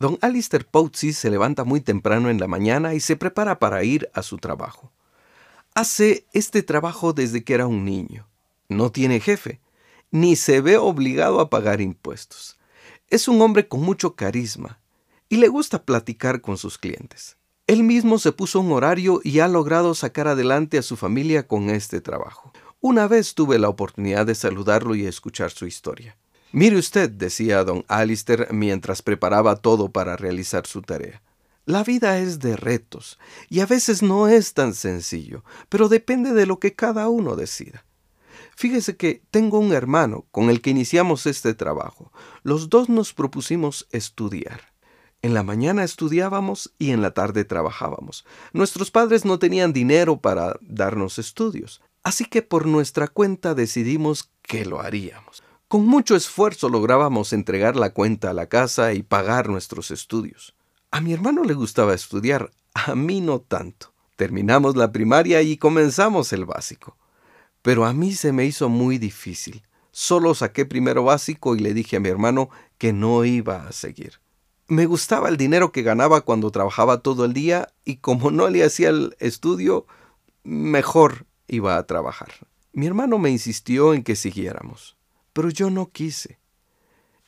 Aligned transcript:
Don 0.00 0.16
Alistair 0.22 0.66
Poutsey 0.66 1.12
se 1.12 1.28
levanta 1.28 1.64
muy 1.64 1.82
temprano 1.82 2.30
en 2.30 2.40
la 2.40 2.46
mañana 2.46 2.94
y 2.94 3.00
se 3.00 3.16
prepara 3.16 3.58
para 3.58 3.84
ir 3.84 4.08
a 4.14 4.22
su 4.22 4.38
trabajo. 4.38 4.90
Hace 5.74 6.24
este 6.32 6.62
trabajo 6.62 7.12
desde 7.12 7.44
que 7.44 7.52
era 7.52 7.66
un 7.66 7.84
niño. 7.84 8.26
No 8.70 8.90
tiene 8.90 9.20
jefe, 9.20 9.60
ni 10.10 10.36
se 10.36 10.62
ve 10.62 10.78
obligado 10.78 11.38
a 11.38 11.50
pagar 11.50 11.82
impuestos. 11.82 12.58
Es 13.10 13.28
un 13.28 13.42
hombre 13.42 13.68
con 13.68 13.82
mucho 13.82 14.16
carisma 14.16 14.80
y 15.28 15.36
le 15.36 15.48
gusta 15.48 15.84
platicar 15.84 16.40
con 16.40 16.56
sus 16.56 16.78
clientes. 16.78 17.36
Él 17.66 17.84
mismo 17.84 18.18
se 18.18 18.32
puso 18.32 18.60
un 18.60 18.72
horario 18.72 19.20
y 19.22 19.40
ha 19.40 19.48
logrado 19.48 19.94
sacar 19.94 20.28
adelante 20.28 20.78
a 20.78 20.82
su 20.82 20.96
familia 20.96 21.46
con 21.46 21.68
este 21.68 22.00
trabajo. 22.00 22.54
Una 22.80 23.06
vez 23.06 23.34
tuve 23.34 23.58
la 23.58 23.68
oportunidad 23.68 24.24
de 24.24 24.34
saludarlo 24.34 24.94
y 24.94 25.04
escuchar 25.04 25.50
su 25.50 25.66
historia. 25.66 26.16
Mire 26.52 26.76
usted, 26.76 27.10
decía 27.10 27.62
don 27.62 27.84
Alistair 27.86 28.48
mientras 28.50 29.02
preparaba 29.02 29.56
todo 29.56 29.92
para 29.92 30.16
realizar 30.16 30.66
su 30.66 30.82
tarea. 30.82 31.22
La 31.64 31.84
vida 31.84 32.18
es 32.18 32.40
de 32.40 32.56
retos, 32.56 33.20
y 33.48 33.60
a 33.60 33.66
veces 33.66 34.02
no 34.02 34.26
es 34.26 34.54
tan 34.54 34.74
sencillo, 34.74 35.44
pero 35.68 35.88
depende 35.88 36.32
de 36.32 36.46
lo 36.46 36.58
que 36.58 36.74
cada 36.74 37.08
uno 37.08 37.36
decida. 37.36 37.84
Fíjese 38.56 38.96
que 38.96 39.22
tengo 39.30 39.60
un 39.60 39.72
hermano 39.72 40.26
con 40.32 40.50
el 40.50 40.60
que 40.60 40.70
iniciamos 40.70 41.26
este 41.26 41.54
trabajo. 41.54 42.12
Los 42.42 42.68
dos 42.68 42.88
nos 42.88 43.14
propusimos 43.14 43.86
estudiar. 43.92 44.72
En 45.22 45.34
la 45.34 45.44
mañana 45.44 45.84
estudiábamos 45.84 46.74
y 46.78 46.90
en 46.90 47.00
la 47.00 47.12
tarde 47.12 47.44
trabajábamos. 47.44 48.24
Nuestros 48.52 48.90
padres 48.90 49.24
no 49.24 49.38
tenían 49.38 49.72
dinero 49.72 50.20
para 50.20 50.58
darnos 50.62 51.18
estudios, 51.20 51.80
así 52.02 52.24
que 52.24 52.42
por 52.42 52.66
nuestra 52.66 53.06
cuenta 53.06 53.54
decidimos 53.54 54.30
que 54.42 54.64
lo 54.64 54.80
haríamos. 54.80 55.44
Con 55.70 55.86
mucho 55.86 56.16
esfuerzo 56.16 56.68
lográbamos 56.68 57.32
entregar 57.32 57.76
la 57.76 57.90
cuenta 57.90 58.30
a 58.30 58.34
la 58.34 58.48
casa 58.48 58.92
y 58.92 59.04
pagar 59.04 59.48
nuestros 59.48 59.92
estudios. 59.92 60.56
A 60.90 61.00
mi 61.00 61.12
hermano 61.12 61.44
le 61.44 61.54
gustaba 61.54 61.94
estudiar, 61.94 62.50
a 62.74 62.96
mí 62.96 63.20
no 63.20 63.38
tanto. 63.38 63.92
Terminamos 64.16 64.74
la 64.74 64.90
primaria 64.90 65.42
y 65.42 65.58
comenzamos 65.58 66.32
el 66.32 66.44
básico. 66.44 66.96
Pero 67.62 67.84
a 67.84 67.92
mí 67.92 68.14
se 68.14 68.32
me 68.32 68.46
hizo 68.46 68.68
muy 68.68 68.98
difícil. 68.98 69.62
Solo 69.92 70.34
saqué 70.34 70.66
primero 70.66 71.04
básico 71.04 71.54
y 71.54 71.60
le 71.60 71.72
dije 71.72 71.98
a 71.98 72.00
mi 72.00 72.08
hermano 72.08 72.50
que 72.76 72.92
no 72.92 73.24
iba 73.24 73.68
a 73.68 73.70
seguir. 73.70 74.14
Me 74.66 74.86
gustaba 74.86 75.28
el 75.28 75.36
dinero 75.36 75.70
que 75.70 75.82
ganaba 75.82 76.22
cuando 76.22 76.50
trabajaba 76.50 76.98
todo 77.00 77.24
el 77.24 77.32
día 77.32 77.68
y 77.84 77.98
como 77.98 78.32
no 78.32 78.48
le 78.50 78.64
hacía 78.64 78.88
el 78.88 79.14
estudio, 79.20 79.86
mejor 80.42 81.26
iba 81.46 81.76
a 81.76 81.86
trabajar. 81.86 82.32
Mi 82.72 82.88
hermano 82.88 83.18
me 83.18 83.30
insistió 83.30 83.94
en 83.94 84.02
que 84.02 84.16
siguiéramos 84.16 84.98
pero 85.40 85.48
yo 85.48 85.70
no 85.70 85.90
quise. 85.90 86.38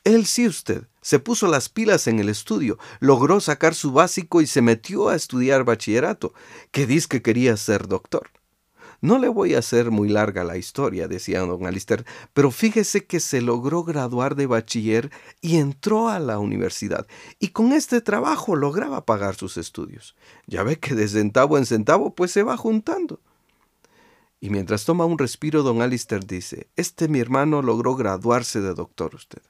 Él 0.03 0.27
sí 0.27 0.45
usted, 0.45 0.83
se 1.01 1.17
puso 1.17 1.47
las 1.47 1.67
pilas 1.67 2.05
en 2.05 2.19
el 2.19 2.29
estudio, 2.29 2.77
logró 2.99 3.39
sacar 3.39 3.73
su 3.73 3.91
básico 3.91 4.39
y 4.39 4.45
se 4.45 4.61
metió 4.61 5.09
a 5.09 5.15
estudiar 5.15 5.63
bachillerato, 5.63 6.31
que 6.69 6.85
dice 6.85 7.07
que 7.07 7.23
quería 7.23 7.57
ser 7.57 7.87
doctor. 7.87 8.29
No 9.01 9.17
le 9.17 9.29
voy 9.29 9.55
a 9.55 9.59
hacer 9.59 9.89
muy 9.89 10.09
larga 10.09 10.43
la 10.43 10.57
historia, 10.57 11.07
decía 11.07 11.39
don 11.39 11.65
Alister, 11.65 12.05
pero 12.35 12.51
fíjese 12.51 13.07
que 13.07 13.19
se 13.19 13.41
logró 13.41 13.83
graduar 13.83 14.35
de 14.35 14.45
bachiller 14.45 15.09
y 15.41 15.57
entró 15.57 16.09
a 16.09 16.19
la 16.19 16.37
universidad, 16.37 17.07
y 17.39 17.47
con 17.47 17.73
este 17.73 17.99
trabajo 17.99 18.55
lograba 18.55 19.07
pagar 19.07 19.33
sus 19.33 19.57
estudios. 19.57 20.15
Ya 20.45 20.61
ve 20.61 20.77
que 20.77 20.93
de 20.93 21.07
centavo 21.07 21.57
en 21.57 21.65
centavo 21.65 22.13
pues 22.13 22.29
se 22.29 22.43
va 22.43 22.57
juntando. 22.57 23.21
Y 24.43 24.49
mientras 24.49 24.83
toma 24.83 25.05
un 25.05 25.17
respiro, 25.17 25.63
don 25.63 25.81
Alister 25.81 26.27
dice, 26.27 26.67
este 26.75 27.07
mi 27.07 27.21
hermano 27.21 27.61
logró 27.61 27.95
graduarse 27.95 28.59
de 28.59 28.73
doctor 28.73 29.15
usted. 29.15 29.41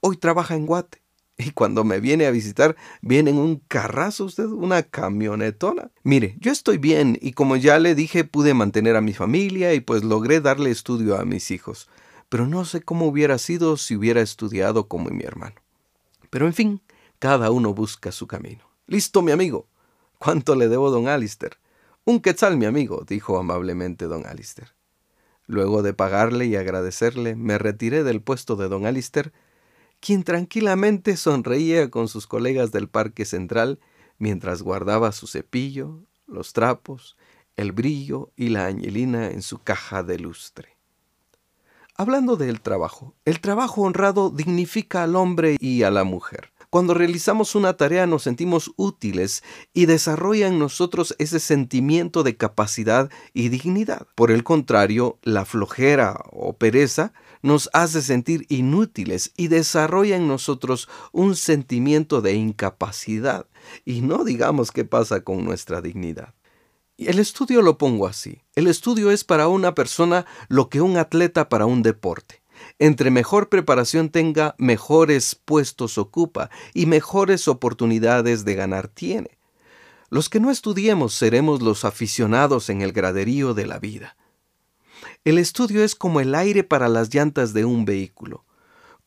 Hoy 0.00 0.18
trabaja 0.18 0.54
en 0.56 0.66
Guate. 0.66 1.00
Y 1.38 1.52
cuando 1.52 1.84
me 1.84 2.00
viene 2.00 2.26
a 2.26 2.30
visitar, 2.30 2.76
viene 3.00 3.30
en 3.30 3.38
un 3.38 3.62
carrazo 3.66 4.26
usted, 4.26 4.44
una 4.44 4.82
camionetona. 4.82 5.90
Mire, 6.02 6.36
yo 6.38 6.52
estoy 6.52 6.76
bien 6.76 7.16
y 7.22 7.32
como 7.32 7.56
ya 7.56 7.78
le 7.78 7.94
dije, 7.94 8.24
pude 8.24 8.52
mantener 8.52 8.94
a 8.94 9.00
mi 9.00 9.14
familia 9.14 9.72
y 9.72 9.80
pues 9.80 10.04
logré 10.04 10.42
darle 10.42 10.70
estudio 10.70 11.18
a 11.18 11.24
mis 11.24 11.50
hijos. 11.50 11.88
Pero 12.28 12.46
no 12.46 12.66
sé 12.66 12.82
cómo 12.82 13.06
hubiera 13.06 13.38
sido 13.38 13.78
si 13.78 13.96
hubiera 13.96 14.20
estudiado 14.20 14.86
como 14.86 15.08
mi 15.08 15.24
hermano. 15.24 15.56
Pero 16.28 16.44
en 16.44 16.52
fin, 16.52 16.82
cada 17.18 17.50
uno 17.50 17.72
busca 17.72 18.12
su 18.12 18.26
camino. 18.26 18.68
Listo, 18.86 19.22
mi 19.22 19.32
amigo. 19.32 19.66
¿Cuánto 20.18 20.56
le 20.56 20.68
debo, 20.68 20.90
don 20.90 21.08
Alister? 21.08 21.56
Un 22.10 22.18
quetzal, 22.18 22.56
mi 22.56 22.66
amigo, 22.66 23.04
dijo 23.06 23.38
amablemente 23.38 24.06
don 24.06 24.26
Alister. 24.26 24.74
Luego 25.46 25.82
de 25.82 25.94
pagarle 25.94 26.46
y 26.46 26.56
agradecerle, 26.56 27.36
me 27.36 27.56
retiré 27.56 28.02
del 28.02 28.20
puesto 28.20 28.56
de 28.56 28.68
don 28.68 28.84
Alister, 28.84 29.32
quien 30.00 30.24
tranquilamente 30.24 31.16
sonreía 31.16 31.88
con 31.88 32.08
sus 32.08 32.26
colegas 32.26 32.72
del 32.72 32.88
Parque 32.88 33.24
Central 33.24 33.78
mientras 34.18 34.62
guardaba 34.62 35.12
su 35.12 35.28
cepillo, 35.28 36.02
los 36.26 36.52
trapos, 36.52 37.16
el 37.54 37.70
brillo 37.70 38.32
y 38.34 38.48
la 38.48 38.66
añelina 38.66 39.30
en 39.30 39.42
su 39.42 39.60
caja 39.62 40.02
de 40.02 40.18
lustre. 40.18 40.76
Hablando 41.94 42.34
del 42.34 42.60
trabajo, 42.60 43.14
el 43.24 43.40
trabajo 43.40 43.82
honrado 43.82 44.30
dignifica 44.30 45.04
al 45.04 45.14
hombre 45.14 45.58
y 45.60 45.84
a 45.84 45.92
la 45.92 46.02
mujer. 46.02 46.50
Cuando 46.70 46.94
realizamos 46.94 47.56
una 47.56 47.72
tarea 47.72 48.06
nos 48.06 48.22
sentimos 48.22 48.72
útiles 48.76 49.42
y 49.74 49.86
desarrolla 49.86 50.46
en 50.46 50.60
nosotros 50.60 51.16
ese 51.18 51.40
sentimiento 51.40 52.22
de 52.22 52.36
capacidad 52.36 53.10
y 53.34 53.48
dignidad. 53.48 54.06
Por 54.14 54.30
el 54.30 54.44
contrario, 54.44 55.18
la 55.24 55.44
flojera 55.44 56.22
o 56.30 56.52
pereza 56.52 57.12
nos 57.42 57.68
hace 57.72 58.02
sentir 58.02 58.46
inútiles 58.48 59.32
y 59.36 59.48
desarrolla 59.48 60.14
en 60.14 60.28
nosotros 60.28 60.88
un 61.10 61.34
sentimiento 61.34 62.22
de 62.22 62.34
incapacidad. 62.34 63.46
Y 63.84 64.02
no 64.02 64.22
digamos 64.22 64.70
qué 64.70 64.84
pasa 64.84 65.24
con 65.24 65.44
nuestra 65.44 65.80
dignidad. 65.80 66.34
El 66.98 67.18
estudio 67.18 67.62
lo 67.62 67.78
pongo 67.78 68.06
así. 68.06 68.42
El 68.54 68.68
estudio 68.68 69.10
es 69.10 69.24
para 69.24 69.48
una 69.48 69.74
persona 69.74 70.24
lo 70.48 70.68
que 70.68 70.80
un 70.80 70.98
atleta 70.98 71.48
para 71.48 71.66
un 71.66 71.82
deporte. 71.82 72.39
Entre 72.82 73.10
mejor 73.10 73.50
preparación 73.50 74.08
tenga, 74.08 74.54
mejores 74.56 75.34
puestos 75.34 75.98
ocupa 75.98 76.48
y 76.72 76.86
mejores 76.86 77.46
oportunidades 77.46 78.46
de 78.46 78.54
ganar 78.54 78.88
tiene. 78.88 79.36
Los 80.08 80.30
que 80.30 80.40
no 80.40 80.50
estudiemos 80.50 81.12
seremos 81.12 81.60
los 81.60 81.84
aficionados 81.84 82.70
en 82.70 82.80
el 82.80 82.92
graderío 82.92 83.52
de 83.52 83.66
la 83.66 83.78
vida. 83.78 84.16
El 85.26 85.36
estudio 85.36 85.84
es 85.84 85.94
como 85.94 86.20
el 86.20 86.34
aire 86.34 86.64
para 86.64 86.88
las 86.88 87.14
llantas 87.14 87.52
de 87.52 87.66
un 87.66 87.84
vehículo. 87.84 88.46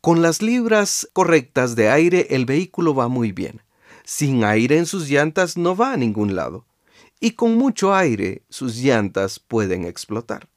Con 0.01 0.22
las 0.22 0.44
libras 0.44 1.09
correctas 1.12 1.75
de 1.75 1.89
aire 1.89 2.28
el 2.29 2.45
vehículo 2.45 2.94
va 2.94 3.07
muy 3.07 3.31
bien. 3.31 3.63
Sin 4.03 4.44
aire 4.44 4.78
en 4.78 4.85
sus 4.85 5.09
llantas 5.09 5.57
no 5.57 5.75
va 5.75 5.94
a 5.94 5.97
ningún 5.97 6.35
lado. 6.35 6.67
Y 7.19 7.31
con 7.31 7.56
mucho 7.56 7.95
aire 7.95 8.44
sus 8.50 8.75
llantas 8.75 9.39
pueden 9.39 9.85
explotar. 9.85 10.52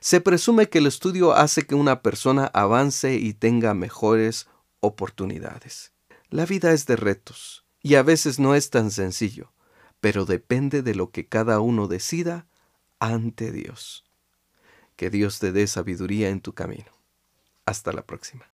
Se 0.00 0.20
presume 0.20 0.68
que 0.68 0.78
el 0.78 0.86
estudio 0.86 1.32
hace 1.32 1.66
que 1.66 1.74
una 1.74 2.02
persona 2.02 2.46
avance 2.54 3.14
y 3.14 3.34
tenga 3.34 3.74
mejores 3.74 4.48
oportunidades. 4.80 5.92
La 6.30 6.46
vida 6.46 6.72
es 6.72 6.86
de 6.86 6.96
retos 6.96 7.66
y 7.82 7.96
a 7.96 8.02
veces 8.02 8.38
no 8.38 8.54
es 8.54 8.70
tan 8.70 8.90
sencillo, 8.90 9.52
pero 10.00 10.24
depende 10.24 10.82
de 10.82 10.94
lo 10.94 11.10
que 11.10 11.28
cada 11.28 11.60
uno 11.60 11.88
decida 11.88 12.46
ante 12.98 13.52
Dios. 13.52 14.04
Que 14.96 15.10
Dios 15.10 15.38
te 15.38 15.52
dé 15.52 15.66
sabiduría 15.66 16.28
en 16.30 16.40
tu 16.40 16.54
camino. 16.54 16.92
Hasta 17.66 17.92
la 17.92 18.06
próxima. 18.06 18.53